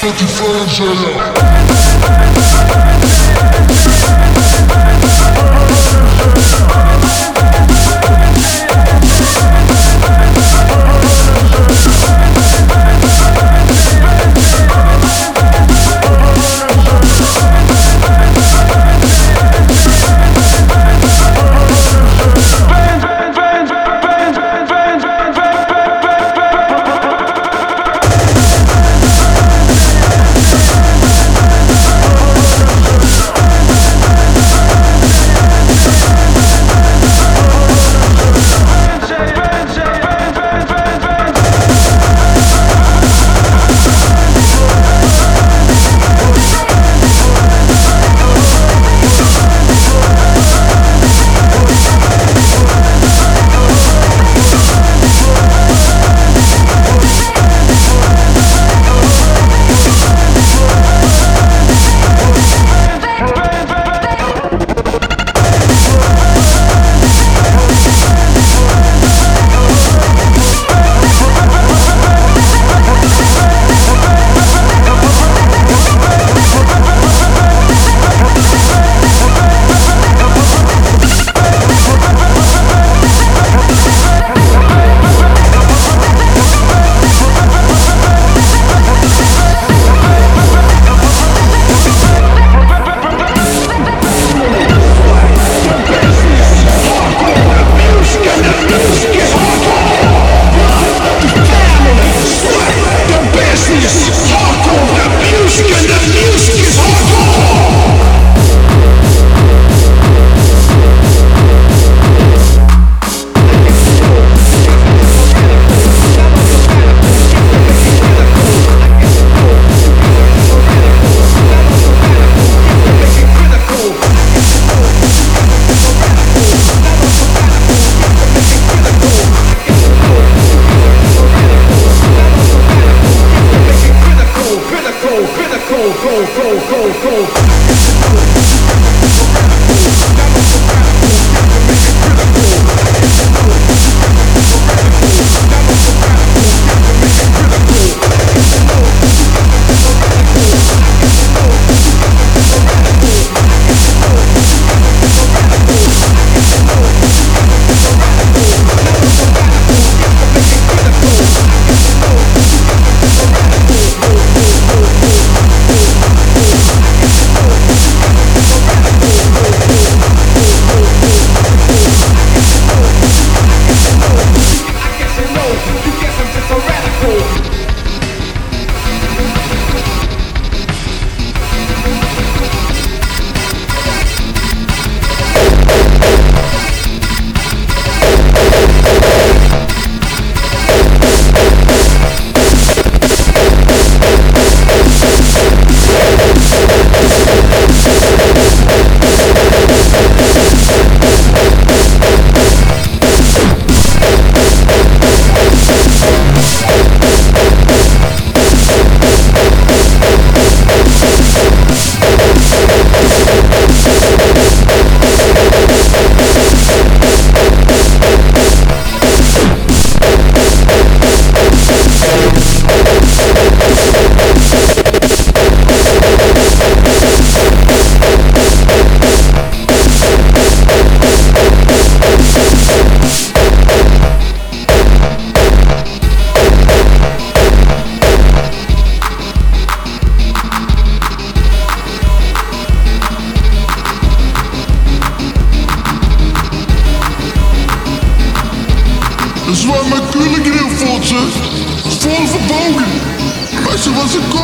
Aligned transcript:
Fucking 0.00 0.28
Florida. 0.28 2.89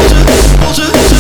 potje, 0.03 0.87
potje, 0.91 1.12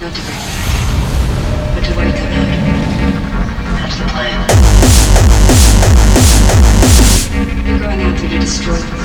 Not 0.00 0.14
to 0.14 0.22
break. 0.22 0.34
but 1.74 1.84
to 1.84 1.92
wake 1.98 2.14
tonight. 2.14 2.60
That's 3.76 3.96
the 3.98 4.04
plan. 4.08 4.38
You're 7.66 7.78
going 7.80 8.00
out 8.00 8.16
there 8.18 8.30
to 8.30 8.38
destroy 8.38 8.99